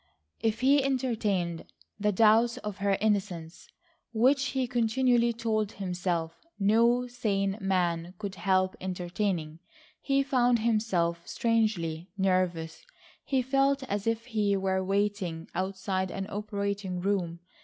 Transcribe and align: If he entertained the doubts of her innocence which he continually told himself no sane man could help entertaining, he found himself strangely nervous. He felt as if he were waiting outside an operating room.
If 0.39 0.61
he 0.61 0.83
entertained 0.83 1.63
the 1.99 2.11
doubts 2.11 2.57
of 2.57 2.77
her 2.79 2.97
innocence 2.99 3.67
which 4.13 4.43
he 4.45 4.65
continually 4.65 5.31
told 5.31 5.73
himself 5.73 6.43
no 6.57 7.05
sane 7.05 7.55
man 7.61 8.15
could 8.17 8.33
help 8.33 8.75
entertaining, 8.81 9.59
he 10.01 10.23
found 10.23 10.57
himself 10.57 11.27
strangely 11.27 12.09
nervous. 12.17 12.83
He 13.23 13.43
felt 13.43 13.83
as 13.83 14.07
if 14.07 14.25
he 14.25 14.57
were 14.57 14.83
waiting 14.83 15.47
outside 15.53 16.09
an 16.09 16.25
operating 16.31 16.99
room. 16.99 17.39